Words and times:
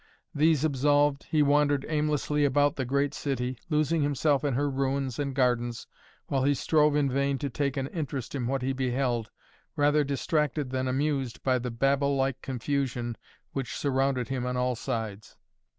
These 0.33 0.63
absolved, 0.63 1.27
he 1.29 1.43
wandered 1.43 1.85
aimlessly 1.87 2.43
about 2.43 2.75
the 2.75 2.85
great 2.85 3.13
city, 3.13 3.59
losing 3.69 4.01
himself 4.01 4.43
in 4.43 4.55
her 4.55 4.67
ruins 4.67 5.19
and 5.19 5.35
gardens, 5.35 5.85
while 6.25 6.43
he 6.43 6.55
strove 6.55 6.95
in 6.95 7.07
vain 7.07 7.37
to 7.37 7.51
take 7.51 7.77
an 7.77 7.85
interest 7.85 8.33
in 8.33 8.47
what 8.47 8.63
he 8.63 8.73
beheld, 8.73 9.29
rather 9.75 10.03
distracted 10.03 10.71
than 10.71 10.87
amused 10.87 11.43
by 11.43 11.59
the 11.59 11.69
Babel 11.69 12.15
like 12.15 12.41
confusion 12.41 13.15
which 13.53 13.75
surrounded 13.77 14.29
him 14.29 14.43
on 14.43 14.57
all 14.57 14.75
sides. 14.75 15.37